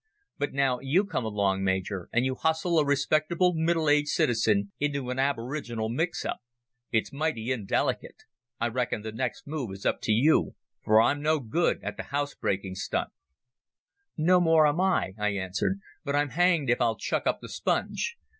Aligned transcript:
But 0.39 0.51
now 0.51 0.79
you 0.79 1.05
come 1.05 1.25
along, 1.25 1.63
Major, 1.63 2.09
and 2.11 2.25
you 2.25 2.33
hustle 2.33 2.79
a 2.79 2.83
respectable 2.83 3.53
middle 3.53 3.87
aged 3.87 4.07
citizen 4.07 4.71
into 4.79 5.11
an 5.11 5.19
aboriginal 5.19 5.89
mix 5.89 6.25
up. 6.25 6.39
It's 6.91 7.13
mighty 7.13 7.51
indelicate. 7.51 8.23
I 8.59 8.69
reckon 8.69 9.03
the 9.03 9.11
next 9.11 9.45
move 9.45 9.69
is 9.71 9.85
up 9.85 10.01
to 10.01 10.11
you, 10.11 10.55
for 10.83 10.99
I'm 10.99 11.21
no 11.21 11.39
good 11.39 11.83
at 11.83 11.97
the 11.97 12.03
housebreaking 12.09 12.73
stunt." 12.73 13.11
"No 14.17 14.39
more 14.41 14.65
am 14.65 14.81
I," 14.81 15.13
I 15.19 15.35
answered; 15.35 15.79
"but 16.03 16.15
I'm 16.15 16.29
hanged 16.29 16.71
if 16.71 16.81
I'll 16.81 16.97
chuck 16.97 17.27
up 17.27 17.37
the 17.39 17.49
sponge. 17.49 18.17